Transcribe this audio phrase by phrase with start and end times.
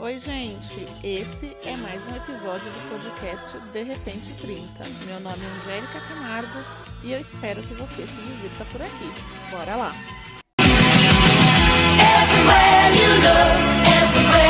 [0.00, 0.86] Oi, gente!
[1.02, 4.62] Esse é mais um episódio do podcast De Repente 30.
[5.06, 6.60] Meu nome é Angélica Camargo
[7.02, 9.10] e eu espero que você se divirta por aqui.
[9.50, 9.92] Bora lá!
[11.98, 13.58] Everywhere you look,
[14.04, 14.48] everywhere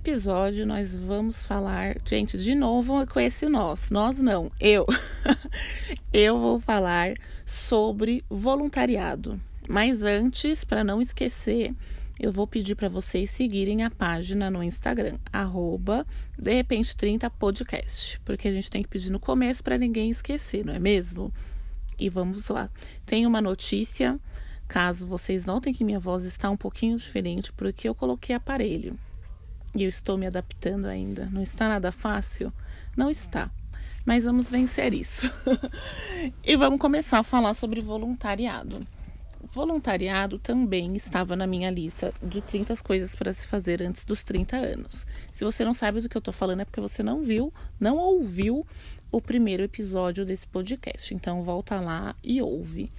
[0.00, 4.86] episódio nós vamos falar, gente, de novo com esse nós, nós não, eu.
[6.10, 9.38] eu vou falar sobre voluntariado.
[9.68, 11.74] Mas antes, para não esquecer,
[12.18, 16.06] eu vou pedir para vocês seguirem a página no Instagram, arroba
[16.38, 20.64] de repente 30 podcast, porque a gente tem que pedir no começo para ninguém esquecer,
[20.64, 21.30] não é mesmo?
[21.98, 22.70] E vamos lá.
[23.04, 24.18] Tem uma notícia,
[24.66, 28.98] caso vocês notem que minha voz está um pouquinho diferente, porque eu coloquei aparelho.
[29.74, 31.26] E eu estou me adaptando ainda.
[31.26, 32.52] Não está nada fácil?
[32.96, 33.50] Não está.
[34.04, 35.30] Mas vamos vencer isso.
[36.42, 38.86] e vamos começar a falar sobre voluntariado.
[39.42, 44.56] Voluntariado também estava na minha lista de 30 coisas para se fazer antes dos 30
[44.56, 45.06] anos.
[45.32, 47.96] Se você não sabe do que eu estou falando, é porque você não viu, não
[47.96, 48.66] ouviu
[49.10, 51.14] o primeiro episódio desse podcast.
[51.14, 52.90] Então, volta lá e ouve.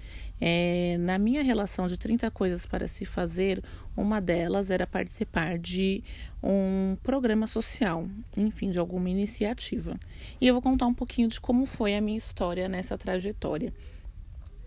[0.43, 3.63] É, na minha relação de 30 coisas para se fazer,
[3.95, 6.03] uma delas era participar de
[6.41, 9.99] um programa social, enfim, de alguma iniciativa.
[10.39, 13.71] E eu vou contar um pouquinho de como foi a minha história nessa trajetória.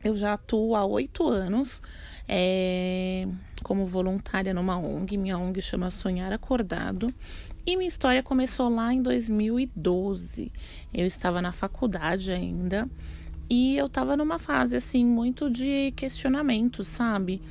[0.05, 1.81] Eu já atuo há oito anos
[2.29, 3.27] é,
[3.63, 5.17] como voluntária numa ONG.
[5.17, 7.13] Minha ONG chama Sonhar Acordado.
[7.67, 10.53] E minha história começou lá em 2012.
[10.93, 12.87] Eu estava na faculdade ainda.
[13.49, 17.43] E eu tava numa fase assim muito de questionamento, sabe?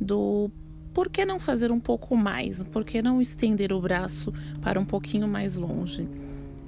[0.00, 0.50] Do
[0.92, 2.62] por que não fazer um pouco mais?
[2.64, 6.06] Por que não estender o braço para um pouquinho mais longe?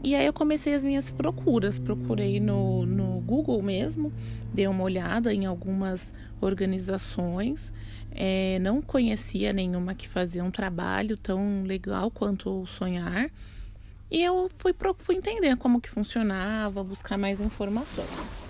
[0.02, 4.12] E aí eu comecei as minhas procuras, procurei no, no Google mesmo,
[4.52, 7.72] dei uma olhada em algumas organizações,
[8.10, 13.30] é, não conhecia nenhuma que fazia um trabalho tão legal quanto o Sonhar.
[14.10, 18.43] E eu fui, fui entender como que funcionava, buscar mais informações.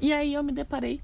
[0.00, 1.00] E aí eu me deparei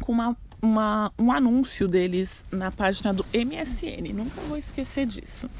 [0.00, 4.12] com uma, uma, um anúncio deles na página do MSN.
[4.14, 5.50] Nunca vou esquecer disso.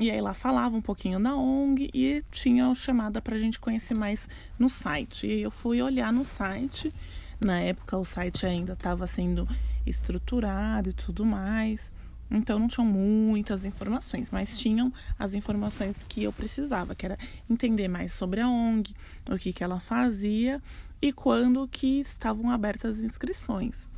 [0.00, 3.94] E aí lá falava um pouquinho da ONG e tinha chamada para a gente conhecer
[3.94, 5.26] mais no site.
[5.26, 6.92] E eu fui olhar no site.
[7.38, 9.46] Na época o site ainda estava sendo
[9.86, 11.91] estruturado e tudo mais.
[12.32, 17.88] Então não tinham muitas informações, mas tinham as informações que eu precisava, que era entender
[17.88, 18.94] mais sobre a ONG,
[19.30, 20.60] o que, que ela fazia
[21.00, 23.90] e quando que estavam abertas as inscrições.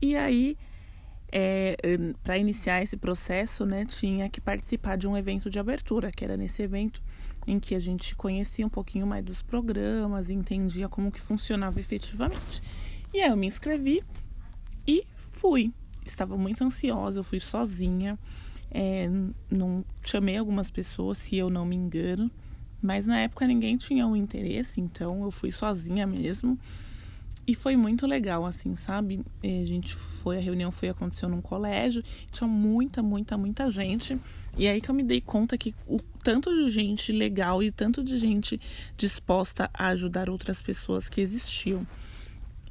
[0.00, 0.56] E aí,
[1.30, 1.76] é,
[2.22, 6.36] para iniciar esse processo, né, tinha que participar de um evento de abertura, que era
[6.36, 7.02] nesse evento
[7.46, 12.62] em que a gente conhecia um pouquinho mais dos programas, entendia como que funcionava efetivamente.
[13.12, 14.02] E aí eu me inscrevi
[14.86, 15.72] e fui.
[16.06, 18.18] Estava muito ansiosa, eu fui sozinha,
[18.70, 19.08] é,
[19.50, 22.30] não chamei algumas pessoas, se eu não me engano.
[22.80, 26.58] Mas na época ninguém tinha um interesse, então eu fui sozinha mesmo.
[27.48, 29.24] E foi muito legal, assim, sabe?
[29.40, 32.02] E a gente foi, a reunião foi aconteceu num colégio,
[32.32, 34.18] tinha muita, muita, muita gente.
[34.58, 38.02] E aí que eu me dei conta que o tanto de gente legal e tanto
[38.02, 38.60] de gente
[38.96, 41.86] disposta a ajudar outras pessoas que existiam.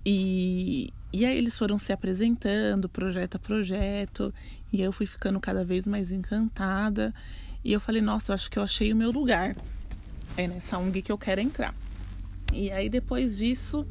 [0.05, 4.33] E, e aí eles foram se apresentando, projeto a projeto,
[4.71, 7.13] e eu fui ficando cada vez mais encantada.
[7.63, 9.55] E eu falei, nossa, eu acho que eu achei o meu lugar
[10.37, 11.73] é nessa ONG que eu quero entrar.
[12.51, 13.87] E aí depois disso,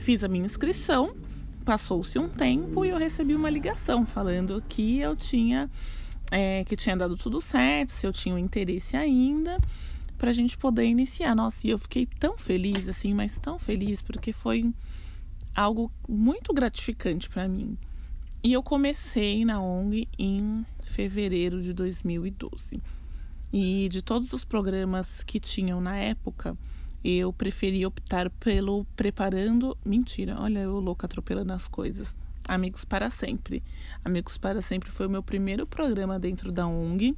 [0.00, 1.16] fiz a minha inscrição,
[1.64, 5.70] passou-se um tempo e eu recebi uma ligação falando que eu tinha
[6.30, 9.58] é, que tinha dado tudo certo, se eu tinha um interesse ainda
[10.16, 11.34] para a gente poder iniciar.
[11.34, 14.70] Nossa, e eu fiquei tão feliz assim, mas tão feliz porque foi
[15.54, 17.76] algo muito gratificante para mim.
[18.42, 22.82] E eu comecei na ONG em fevereiro de 2012.
[23.52, 26.56] E de todos os programas que tinham na época,
[27.04, 29.76] eu preferi optar pelo Preparando.
[29.84, 32.14] Mentira, olha eu louca atropelando as coisas.
[32.48, 33.62] Amigos para Sempre.
[34.04, 37.16] Amigos para Sempre foi o meu primeiro programa dentro da ONG.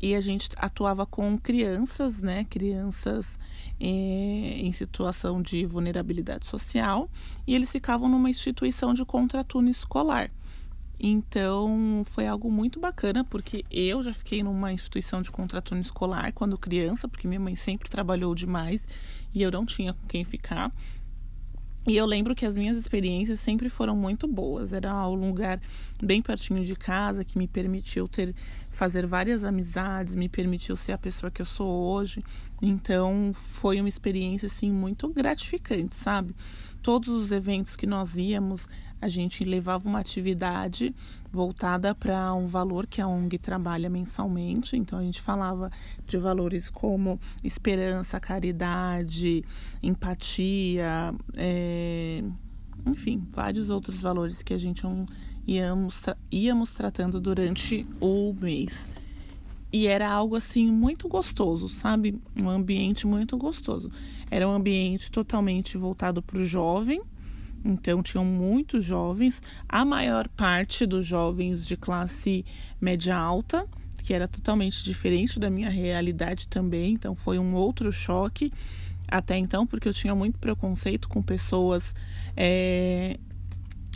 [0.00, 2.44] E a gente atuava com crianças, né?
[2.44, 3.38] Crianças
[3.80, 7.10] é, em situação de vulnerabilidade social.
[7.46, 10.30] E eles ficavam numa instituição de contraturno escolar.
[10.98, 16.56] Então, foi algo muito bacana, porque eu já fiquei numa instituição de contraturno escolar quando
[16.56, 18.86] criança, porque minha mãe sempre trabalhou demais
[19.34, 20.72] e eu não tinha com quem ficar.
[21.88, 24.72] E eu lembro que as minhas experiências sempre foram muito boas.
[24.72, 25.60] Era um lugar
[26.02, 28.34] bem pertinho de casa que me permitiu ter
[28.70, 32.22] fazer várias amizades, me permitiu ser a pessoa que eu sou hoje.
[32.60, 36.34] Então, foi uma experiência assim muito gratificante, sabe?
[36.82, 38.66] Todos os eventos que nós íamos,
[39.00, 40.94] a gente levava uma atividade
[41.36, 44.74] voltada para um valor que a ONG trabalha mensalmente.
[44.74, 45.70] Então a gente falava
[46.06, 49.44] de valores como esperança, caridade,
[49.82, 52.24] empatia, é...
[52.86, 54.82] enfim, vários outros valores que a gente
[55.46, 58.88] íamos, tra íamos tratando durante o mês.
[59.70, 62.18] E era algo assim muito gostoso, sabe?
[62.34, 63.90] Um ambiente muito gostoso.
[64.30, 67.02] Era um ambiente totalmente voltado para o jovem
[67.66, 72.44] então, tinham muitos jovens, a maior parte dos jovens de classe
[72.80, 73.66] média alta,
[74.04, 76.92] que era totalmente diferente da minha realidade também.
[76.92, 78.52] Então, foi um outro choque
[79.08, 81.94] até então, porque eu tinha muito preconceito com pessoas.
[82.36, 83.18] É,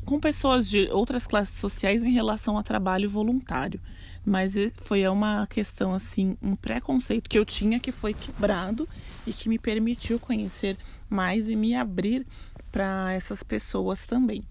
[0.05, 3.81] com pessoas de outras classes sociais em relação a trabalho voluntário.
[4.25, 8.89] Mas foi uma questão, assim, um preconceito que eu tinha que foi quebrado
[9.27, 10.77] e que me permitiu conhecer
[11.09, 12.27] mais e me abrir
[12.71, 14.43] para essas pessoas também.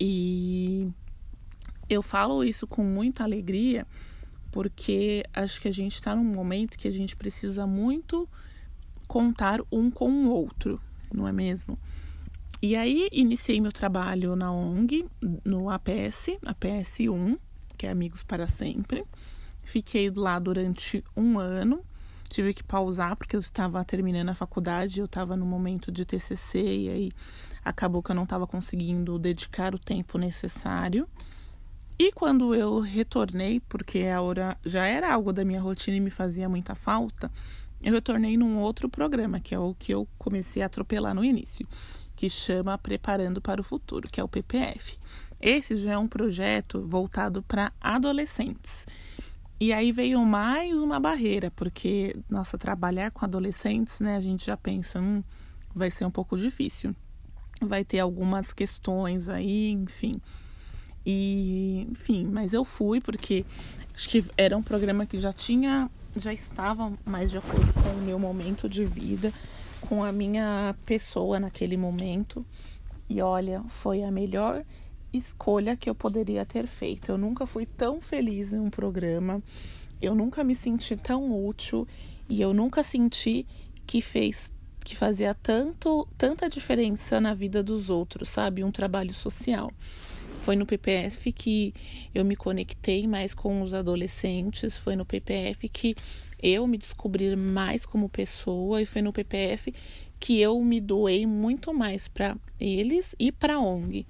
[0.00, 0.92] E
[1.88, 3.86] eu falo isso com muita alegria
[4.50, 8.28] porque acho que a gente está num momento que a gente precisa muito
[9.06, 10.80] contar um com o outro,
[11.12, 11.78] não é mesmo?
[12.60, 15.06] E aí iniciei meu trabalho na ONG,
[15.44, 17.36] no APS, APS 1,
[17.76, 19.04] que é Amigos para Sempre.
[19.62, 21.84] Fiquei lá durante um ano
[22.28, 26.58] tive que pausar porque eu estava terminando a faculdade, eu estava no momento de TCC
[26.58, 27.12] e aí
[27.64, 31.08] acabou que eu não estava conseguindo dedicar o tempo necessário.
[31.98, 36.10] E quando eu retornei, porque a hora já era algo da minha rotina e me
[36.10, 37.30] fazia muita falta,
[37.82, 41.66] eu retornei num outro programa, que é o que eu comecei a atropelar no início,
[42.14, 44.96] que chama Preparando para o Futuro, que é o PPF.
[45.40, 48.86] Esse já é um projeto voltado para adolescentes.
[49.60, 54.56] E aí veio mais uma barreira, porque, nossa, trabalhar com adolescentes, né, a gente já
[54.56, 55.22] pensa, hum,
[55.74, 56.94] vai ser um pouco difícil.
[57.60, 60.20] Vai ter algumas questões aí, enfim.
[61.04, 63.44] E, enfim, mas eu fui porque
[63.92, 68.02] acho que era um programa que já tinha, já estava mais de acordo com o
[68.02, 69.32] meu momento de vida,
[69.80, 72.46] com a minha pessoa naquele momento.
[73.10, 74.64] E olha, foi a melhor
[75.12, 77.10] escolha que eu poderia ter feito.
[77.10, 79.42] Eu nunca fui tão feliz em um programa,
[80.00, 81.86] eu nunca me senti tão útil
[82.28, 83.46] e eu nunca senti
[83.86, 84.50] que fez
[84.84, 88.64] que fazia tanto tanta diferença na vida dos outros, sabe?
[88.64, 89.70] Um trabalho social.
[90.40, 91.74] Foi no PPF que
[92.14, 95.94] eu me conectei mais com os adolescentes, foi no PPF que
[96.42, 99.74] eu me descobri mais como pessoa e foi no PPF
[100.18, 104.06] que eu me doei muito mais para eles e para a ONG.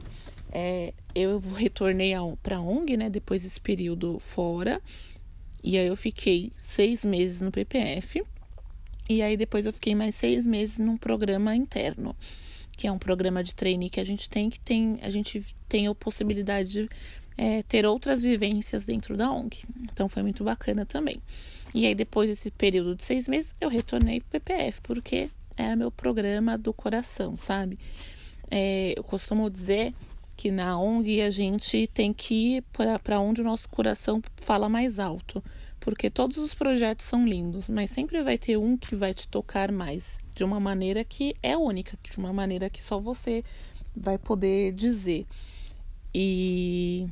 [0.51, 2.13] É, eu retornei
[2.43, 4.81] para ONG, né, depois desse período fora,
[5.63, 8.23] e aí eu fiquei seis meses no PPF,
[9.09, 12.15] e aí depois eu fiquei mais seis meses num programa interno,
[12.77, 15.87] que é um programa de trainee que a gente tem, que tem, a gente tem
[15.87, 16.89] a possibilidade de
[17.37, 19.65] é, ter outras vivências dentro da ONG.
[19.85, 21.23] Então foi muito bacana também.
[21.75, 25.75] E aí depois desse período de seis meses, eu retornei para o PPF, porque era
[25.75, 27.79] meu programa do coração, sabe?
[28.51, 29.95] É, eu costumo dizer
[30.39, 32.65] que na ONG a gente tem que ir
[33.03, 35.43] para onde o nosso coração fala mais alto,
[35.81, 39.73] porque todos os projetos são lindos, mas sempre vai ter um que vai te tocar
[39.73, 43.43] mais, de uma maneira que é única, de uma maneira que só você
[43.97, 45.27] vai poder dizer.
[46.15, 47.09] E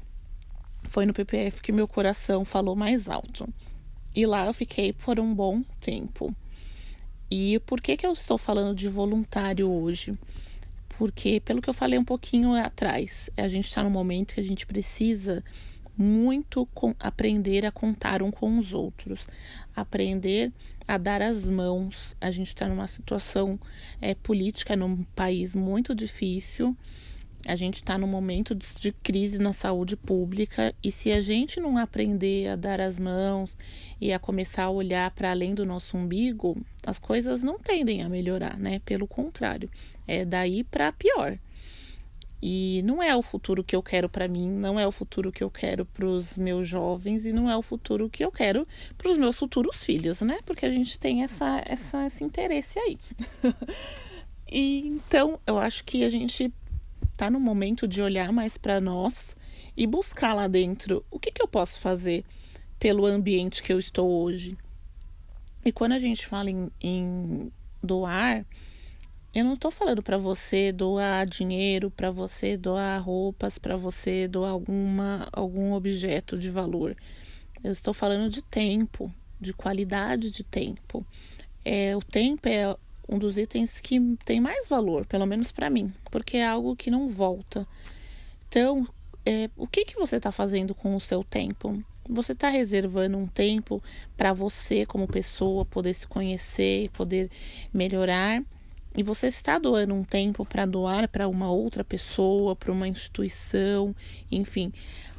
[0.84, 3.48] foi no PPF que meu coração falou mais alto.
[4.14, 6.32] E lá eu fiquei por um bom tempo.
[7.28, 10.16] E por que, que eu estou falando de voluntário hoje?
[10.98, 14.44] Porque, pelo que eu falei um pouquinho atrás, a gente está no momento que a
[14.44, 15.44] gente precisa
[15.96, 19.26] muito aprender a contar um com os outros,
[19.74, 20.52] aprender
[20.86, 22.16] a dar as mãos.
[22.20, 23.58] A gente está numa situação
[24.00, 26.76] é, política num país muito difícil
[27.46, 31.78] a gente está num momento de crise na saúde pública e se a gente não
[31.78, 33.56] aprender a dar as mãos
[34.00, 38.08] e a começar a olhar para além do nosso umbigo, as coisas não tendem a
[38.08, 38.80] melhorar, né?
[38.80, 39.70] Pelo contrário,
[40.08, 41.38] é daí para pior.
[42.42, 45.42] E não é o futuro que eu quero para mim, não é o futuro que
[45.42, 48.66] eu quero para os meus jovens e não é o futuro que eu quero
[48.98, 50.40] para os meus futuros filhos, né?
[50.44, 52.98] Porque a gente tem essa, essa, esse interesse aí.
[54.50, 56.52] e então eu acho que a gente
[57.16, 59.36] tá no momento de olhar mais para nós
[59.76, 62.24] e buscar lá dentro o que, que eu posso fazer
[62.78, 64.56] pelo ambiente que eu estou hoje.
[65.64, 68.44] E quando a gente fala em, em doar,
[69.34, 74.50] eu não estou falando para você doar dinheiro, para você doar roupas, para você doar
[74.50, 76.96] alguma, algum objeto de valor.
[77.62, 81.06] Eu estou falando de tempo, de qualidade de tempo.
[81.64, 82.76] É, o tempo é
[83.08, 86.90] um dos itens que tem mais valor, pelo menos para mim, porque é algo que
[86.90, 87.66] não volta.
[88.48, 88.86] Então,
[89.24, 91.82] é, o que, que você está fazendo com o seu tempo?
[92.08, 93.82] Você está reservando um tempo
[94.16, 97.30] para você, como pessoa, poder se conhecer, poder
[97.72, 98.42] melhorar
[98.96, 103.94] e você está doando um tempo para doar para uma outra pessoa, para uma instituição,
[104.32, 104.72] enfim,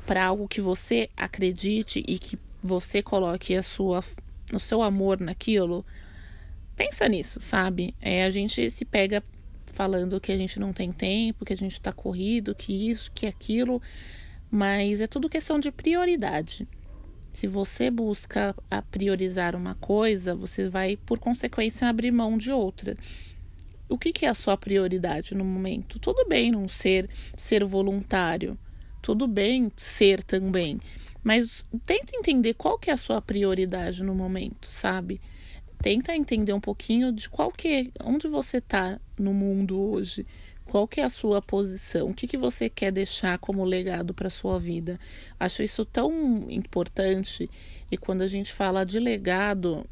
[0.06, 4.04] para algo que você acredite e que você coloque a sua,
[4.52, 5.86] o seu amor naquilo.
[6.78, 7.94] Pensa nisso, sabe?
[8.02, 9.22] É, a gente se pega
[9.66, 13.26] falando que a gente não tem tempo, que a gente está corrido, que isso, que
[13.26, 13.82] aquilo,
[14.50, 16.66] mas é tudo questão de prioridade.
[17.34, 18.56] Se você busca
[18.90, 22.96] priorizar uma coisa, você vai, por consequência, abrir mão de outra
[23.90, 26.00] o que, que é a sua prioridade no momento?
[26.00, 28.58] Tudo bem não ser ser voluntário,
[29.02, 30.80] tudo bem ser também,
[31.24, 35.22] mas tenta entender qual que é a sua prioridade no momento, sabe?
[35.82, 40.26] Tenta entender um pouquinho de qual que é, onde você está no mundo hoje,
[40.66, 44.30] qual que é a sua posição, o que, que você quer deixar como legado para
[44.30, 45.00] sua vida.
[45.40, 47.50] Acho isso tão importante
[47.92, 49.86] e quando a gente fala de legado,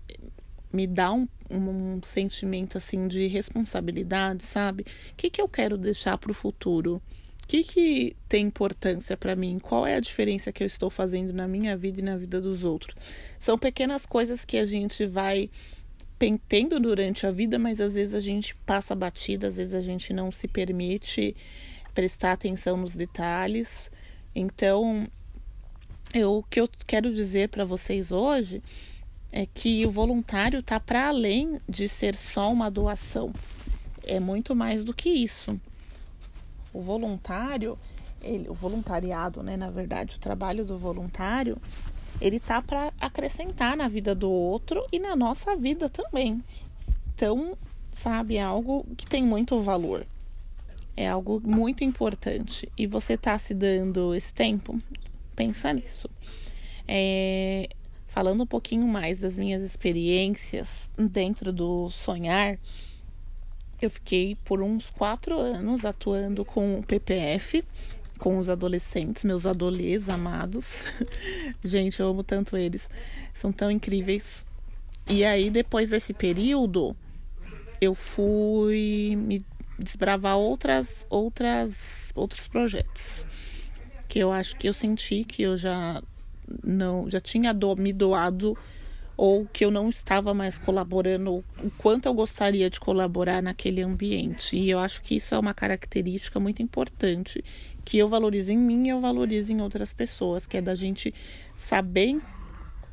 [0.71, 4.83] me dá um, um, sentimento assim de responsabilidade, sabe?
[4.83, 7.01] O que, que eu quero deixar para o futuro?
[7.43, 9.59] O que, que tem importância para mim?
[9.59, 12.63] Qual é a diferença que eu estou fazendo na minha vida e na vida dos
[12.63, 12.95] outros?
[13.39, 15.49] São pequenas coisas que a gente vai
[16.47, 20.13] tendo durante a vida, mas às vezes a gente passa batida, às vezes a gente
[20.13, 21.35] não se permite
[21.93, 23.91] prestar atenção nos detalhes.
[24.33, 25.07] Então,
[26.13, 28.61] eu, o que eu quero dizer para vocês hoje
[29.31, 33.33] é que o voluntário está para além de ser só uma doação.
[34.03, 35.59] É muito mais do que isso.
[36.71, 37.77] O voluntário,
[38.21, 41.57] ele, o voluntariado, né, na verdade, o trabalho do voluntário,
[42.21, 46.43] ele tá para acrescentar na vida do outro e na nossa vida também.
[47.13, 47.57] Então,
[47.91, 50.05] sabe, é algo que tem muito valor.
[50.97, 52.69] É algo muito importante.
[52.77, 54.79] E você tá se dando esse tempo?
[55.35, 56.09] Pensa nisso.
[56.87, 57.67] É,
[58.07, 62.57] falando um pouquinho mais das minhas experiências dentro do sonhar,
[63.81, 67.63] eu fiquei por uns quatro anos atuando com o PPF,
[68.17, 70.73] com os adolescentes, meus adolescentes amados.
[71.63, 72.89] Gente, eu amo tanto eles,
[73.33, 74.45] são tão incríveis.
[75.07, 76.95] E aí, depois desse período,
[77.79, 79.45] eu fui me
[79.77, 81.73] desbravar outras, outras,
[82.15, 83.25] outros projetos
[84.07, 86.01] que eu acho que eu senti que eu já
[86.63, 88.57] não já tinha do, me doado
[89.17, 94.57] ou que eu não estava mais colaborando o quanto eu gostaria de colaborar naquele ambiente.
[94.57, 97.43] E eu acho que isso é uma característica muito importante
[97.83, 101.13] que eu valorizo em mim e eu valorizo em outras pessoas, que é da gente
[101.55, 102.19] saber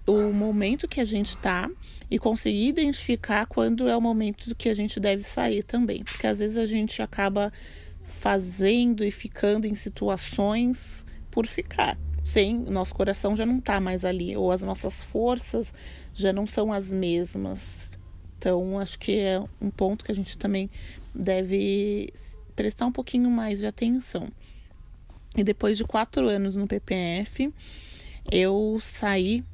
[0.07, 1.71] o momento que a gente está
[2.11, 6.39] e conseguir identificar quando é o momento que a gente deve sair também, porque às
[6.39, 7.53] vezes a gente acaba
[8.05, 14.37] fazendo e ficando em situações por ficar sem nosso coração já não está mais ali
[14.37, 15.75] ou as nossas forças
[16.15, 17.91] já não são as mesmas.
[18.39, 20.71] Então acho que é um ponto que a gente também
[21.15, 22.13] deve
[22.55, 24.29] prestar um pouquinho mais de atenção.
[25.37, 27.53] E depois de quatro anos no PPF
[28.31, 29.45] eu saí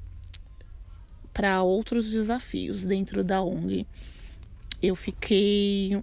[1.33, 3.87] para outros desafios dentro da ONG.
[4.83, 6.03] Eu fiquei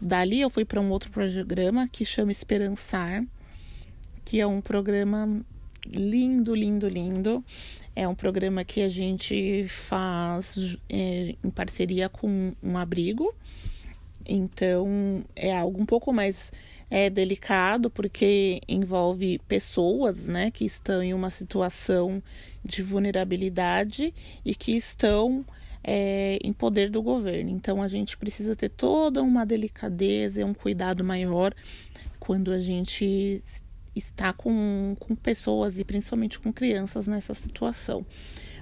[0.00, 3.24] dali eu fui para um outro programa que chama Esperançar
[4.34, 5.46] que é um programa
[5.86, 7.44] lindo, lindo, lindo.
[7.94, 13.32] É um programa que a gente faz é, em parceria com um abrigo.
[14.26, 16.50] Então é algo um pouco mais
[16.90, 22.20] é, delicado porque envolve pessoas né, que estão em uma situação
[22.64, 24.12] de vulnerabilidade
[24.44, 25.44] e que estão
[25.84, 27.50] é, em poder do governo.
[27.50, 31.54] Então a gente precisa ter toda uma delicadeza e um cuidado maior
[32.18, 33.40] quando a gente
[33.94, 38.04] está com, com pessoas e principalmente com crianças nessa situação.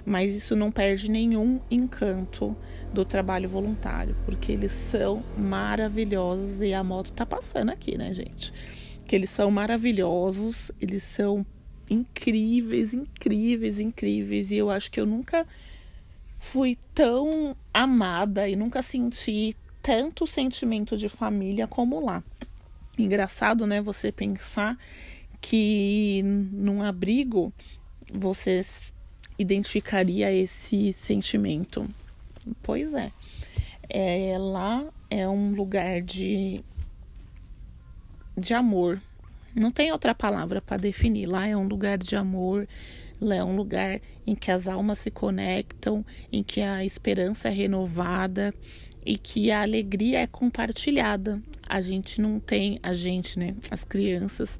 [0.05, 2.55] Mas isso não perde nenhum encanto
[2.93, 8.53] do trabalho voluntário, porque eles são maravilhosos e a moto tá passando aqui, né, gente?
[9.07, 11.45] Que eles são maravilhosos, eles são
[11.89, 15.47] incríveis, incríveis, incríveis e eu acho que eu nunca
[16.39, 22.23] fui tão amada e nunca senti tanto sentimento de família como lá.
[22.97, 24.77] Engraçado, né, você pensar
[25.43, 27.53] que num abrigo
[28.11, 28.65] você
[29.37, 31.85] identificaria esse sentimento.
[32.63, 33.11] Pois é.
[33.89, 36.63] é lá é um lugar de,
[38.37, 39.01] de amor.
[39.53, 41.25] Não tem outra palavra para definir.
[41.25, 42.65] Lá é um lugar de amor,
[43.19, 47.51] lá é um lugar em que as almas se conectam, em que a esperança é
[47.51, 48.53] renovada
[49.05, 51.43] e que a alegria é compartilhada.
[51.67, 53.55] A gente não tem, a gente, né?
[53.69, 54.57] As crianças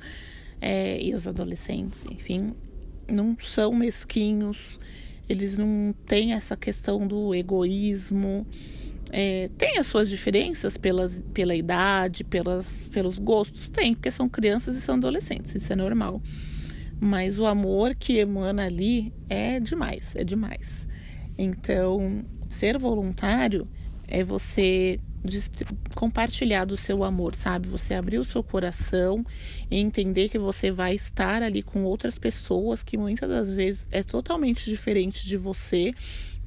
[0.66, 2.54] é, e os adolescentes, enfim,
[3.06, 4.80] não são mesquinhos,
[5.28, 8.48] eles não têm essa questão do egoísmo.
[9.12, 13.68] É, tem as suas diferenças pelas, pela idade, pelas, pelos gostos?
[13.68, 16.22] Tem, porque são crianças e são adolescentes, isso é normal.
[16.98, 20.88] Mas o amor que emana ali é demais, é demais.
[21.38, 23.68] Então, ser voluntário
[24.08, 24.98] é você
[25.96, 27.68] compartilhar do seu amor, sabe?
[27.68, 29.26] Você abrir o seu coração
[29.70, 34.04] e entender que você vai estar ali com outras pessoas que muitas das vezes é
[34.04, 35.94] totalmente diferente de você,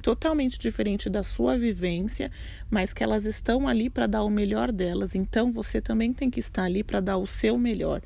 [0.01, 2.31] totalmente diferente da sua vivência,
[2.69, 5.15] mas que elas estão ali para dar o melhor delas.
[5.15, 8.01] Então você também tem que estar ali para dar o seu melhor,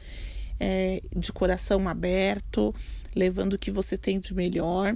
[0.60, 2.74] é, de coração aberto,
[3.16, 4.96] levando o que você tem de melhor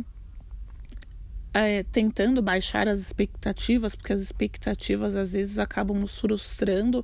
[1.55, 7.03] é, tentando baixar as expectativas, porque as expectativas às vezes acabam nos frustrando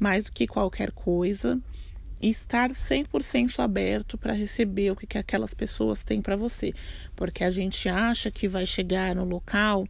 [0.00, 1.60] mais do que qualquer coisa.
[2.20, 6.72] E estar 100% aberto para receber o que, que aquelas pessoas têm para você.
[7.14, 9.86] Porque a gente acha que vai chegar no local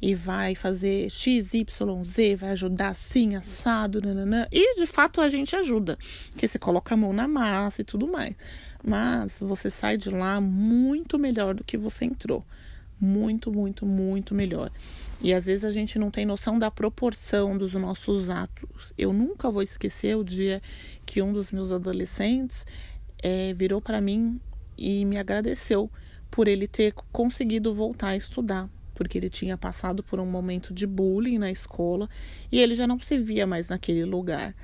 [0.00, 4.46] e vai fazer X, Y, Z, vai ajudar assim, assado, nananã.
[4.52, 5.98] E de fato a gente ajuda,
[6.30, 8.36] porque você coloca a mão na massa e tudo mais.
[8.84, 12.44] Mas você sai de lá muito melhor do que você entrou
[13.00, 14.70] muito, muito, muito melhor.
[15.20, 18.92] E às vezes a gente não tem noção da proporção dos nossos atos.
[18.96, 20.62] Eu nunca vou esquecer o dia
[21.04, 22.64] que um dos meus adolescentes
[23.22, 24.40] é, virou para mim
[24.76, 25.90] e me agradeceu
[26.30, 30.86] por ele ter conseguido voltar a estudar, porque ele tinha passado por um momento de
[30.86, 32.08] bullying na escola
[32.52, 34.54] e ele já não se via mais naquele lugar.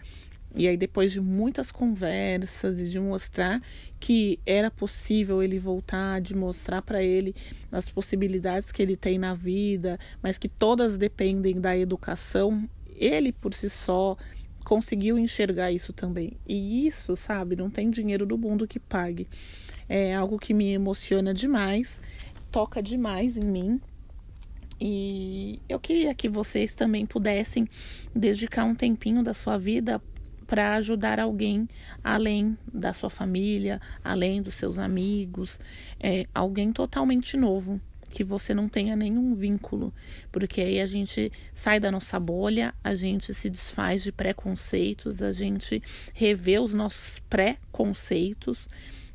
[0.57, 3.61] E aí, depois de muitas conversas e de mostrar
[3.99, 7.35] que era possível ele voltar, de mostrar para ele
[7.73, 13.53] as possibilidades que ele tem na vida, mas que todas dependem da educação, ele por
[13.53, 14.17] si só
[14.65, 16.37] conseguiu enxergar isso também.
[16.47, 19.29] E isso, sabe, não tem dinheiro do mundo que pague.
[19.89, 22.01] É algo que me emociona demais,
[22.53, 23.81] toca demais em mim.
[24.81, 27.69] E eu queria que vocês também pudessem
[28.15, 30.01] dedicar um tempinho da sua vida
[30.55, 31.69] para ajudar alguém
[32.05, 35.59] além da sua família, além dos seus amigos,
[35.99, 39.93] é, alguém totalmente novo que você não tenha nenhum vínculo,
[40.31, 45.33] porque aí a gente sai da nossa bolha, a gente se desfaz de preconceitos, a
[45.33, 48.69] gente revê os nossos pré-conceitos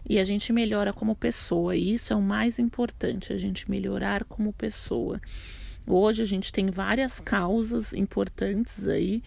[0.10, 1.74] e a gente melhora como pessoa.
[1.74, 5.22] E isso é o mais importante, a gente melhorar como pessoa.
[5.88, 9.24] Hoje a gente tem várias causas importantes aí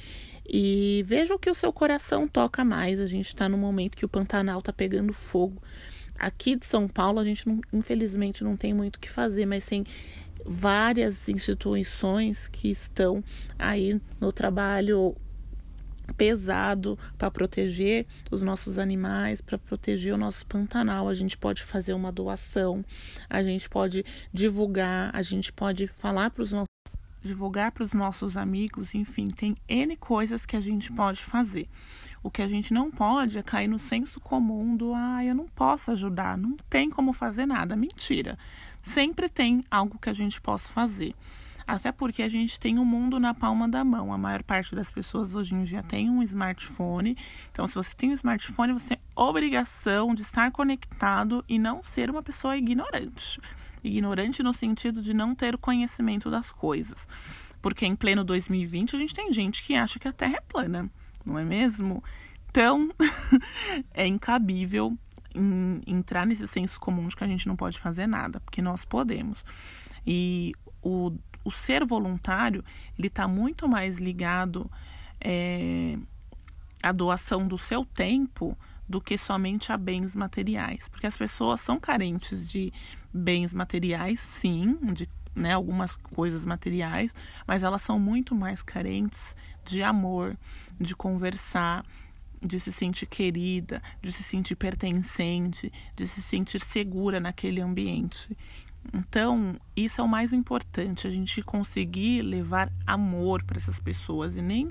[0.49, 3.01] e veja o que o seu coração toca mais.
[3.01, 5.63] A gente está no momento que o Pantanal está pegando fogo.
[6.19, 9.65] Aqui de São Paulo, a gente não, infelizmente não tem muito o que fazer, mas
[9.65, 9.85] tem
[10.45, 13.23] várias instituições que estão
[13.59, 15.17] aí no trabalho
[16.17, 21.09] pesado para proteger os nossos animais, para proteger o nosso Pantanal.
[21.09, 22.85] A gente pode fazer uma doação,
[23.29, 26.72] a gente pode divulgar, a gente pode falar para os nossos
[27.23, 31.69] divulgar para os nossos amigos, enfim, tem N coisas que a gente pode fazer.
[32.23, 35.47] O que a gente não pode é cair no senso comum do ah, eu não
[35.47, 37.77] posso ajudar, não tem como fazer nada.
[37.77, 38.39] Mentira.
[38.83, 41.15] Sempre tem algo que a gente possa fazer.
[41.67, 44.13] Até porque a gente tem o mundo na palma da mão.
[44.13, 47.17] A maior parte das pessoas hoje em dia tem um smartphone.
[47.51, 52.11] Então, se você tem um smartphone, você tem obrigação de estar conectado e não ser
[52.11, 53.41] uma pessoa ignorante.
[53.83, 57.07] Ignorante no sentido de não ter conhecimento das coisas.
[57.61, 60.91] Porque em pleno 2020 a gente tem gente que acha que a Terra é plana,
[61.25, 62.03] não é mesmo?
[62.51, 62.91] Então,
[63.95, 64.97] é incabível
[65.35, 68.85] em, entrar nesse senso comum de que a gente não pode fazer nada, porque nós
[68.85, 69.45] podemos.
[70.07, 71.13] E o,
[71.45, 72.65] o ser voluntário,
[72.99, 74.71] ele está muito mais ligado
[75.21, 75.97] é,
[76.83, 80.89] à doação do seu tempo do que somente a bens materiais.
[80.89, 82.73] Porque as pessoas são carentes de
[83.13, 87.13] bens materiais, sim, de né, algumas coisas materiais,
[87.47, 90.37] mas elas são muito mais carentes de amor,
[90.81, 91.85] de conversar,
[92.41, 98.37] de se sentir querida, de se sentir pertencente, de se sentir segura naquele ambiente.
[98.93, 104.43] Então, isso é o mais importante, a gente conseguir levar amor para essas pessoas e
[104.43, 104.69] nem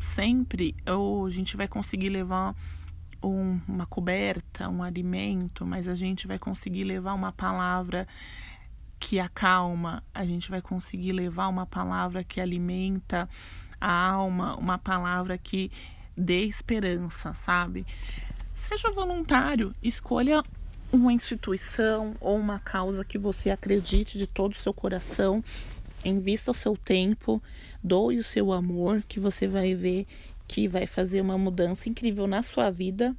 [0.00, 2.54] sempre ou a gente vai conseguir levar
[3.24, 8.06] um, uma coberta, um alimento, mas a gente vai conseguir levar uma palavra
[8.98, 13.28] que acalma, a gente vai conseguir levar uma palavra que alimenta
[13.80, 15.70] a alma, uma palavra que
[16.16, 17.86] dê esperança, sabe?
[18.54, 20.42] Seja voluntário, escolha
[20.92, 25.42] uma instituição ou uma causa que você acredite de todo o seu coração,
[26.04, 27.42] invista o seu tempo,
[27.82, 30.06] doe o seu amor, que você vai ver
[30.46, 33.16] que vai fazer uma mudança incrível na sua vida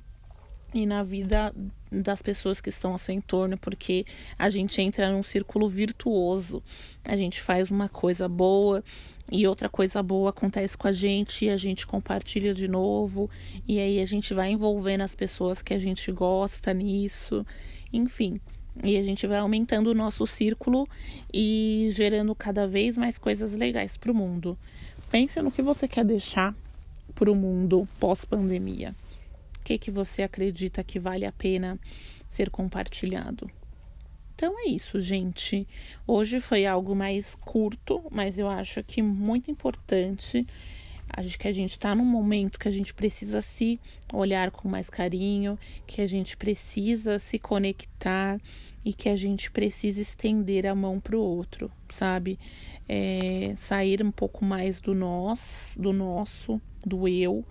[0.74, 1.54] e na vida
[1.90, 4.06] das pessoas que estão ao seu entorno, porque
[4.38, 6.62] a gente entra num círculo virtuoso.
[7.06, 8.84] A gente faz uma coisa boa
[9.32, 13.30] e outra coisa boa acontece com a gente e a gente compartilha de novo
[13.68, 17.46] e aí a gente vai envolvendo as pessoas que a gente gosta nisso,
[17.92, 18.40] enfim.
[18.84, 20.86] E a gente vai aumentando o nosso círculo
[21.34, 24.58] e gerando cada vez mais coisas legais para o mundo.
[25.10, 26.54] Pense no que você quer deixar
[27.16, 28.94] para o mundo pós-pandemia
[29.66, 31.80] que, que você acredita que vale a pena
[32.30, 33.50] ser compartilhado.
[34.36, 35.68] Então é isso, gente.
[36.06, 40.46] Hoje foi algo mais curto, mas eu acho que muito importante.
[41.10, 43.80] Acho que a gente está num momento que a gente precisa se
[44.14, 48.40] olhar com mais carinho, que a gente precisa se conectar
[48.86, 52.38] e que a gente precisa estender a mão para o outro, sabe?
[52.88, 57.44] É, sair um pouco mais do nós, do nosso, do eu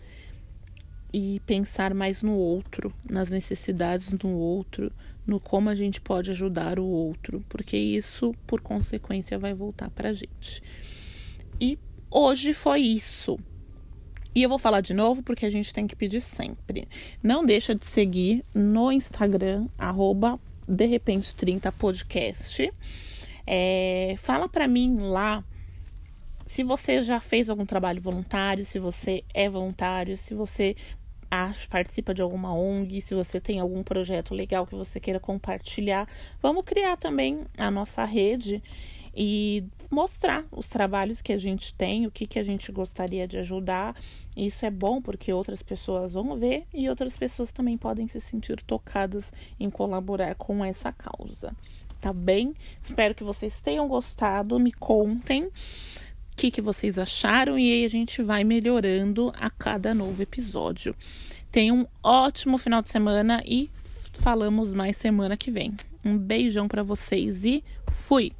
[1.12, 4.92] e pensar mais no outro, nas necessidades do outro,
[5.26, 10.10] no como a gente pode ajudar o outro, porque isso, por consequência, vai voltar para
[10.10, 10.62] a gente.
[11.60, 11.76] E
[12.08, 13.38] hoje foi isso.
[14.34, 16.88] E eu vou falar de novo porque a gente tem que pedir sempre.
[17.22, 22.72] Não deixa de seguir no Instagram, arroba de repente 30 podcast.
[23.46, 25.44] É, fala para mim lá
[26.46, 30.76] se você já fez algum trabalho voluntário, se você é voluntário, se você
[31.68, 36.08] participa de alguma ONG, se você tem algum projeto legal que você queira compartilhar,
[36.40, 38.62] vamos criar também a nossa rede
[39.16, 43.38] e mostrar os trabalhos que a gente tem, o que, que a gente gostaria de
[43.38, 43.94] ajudar.
[44.36, 48.60] Isso é bom porque outras pessoas vão ver e outras pessoas também podem se sentir
[48.62, 51.54] tocadas em colaborar com essa causa.
[52.00, 52.54] Tá bem?
[52.82, 54.58] Espero que vocês tenham gostado.
[54.58, 55.50] Me contem o
[56.36, 60.94] que, que vocês acharam e aí a gente vai melhorando a cada novo episódio.
[61.52, 63.70] Tenham um ótimo final de semana e
[64.12, 65.72] falamos mais semana que vem.
[66.04, 68.32] Um beijão para vocês e fui!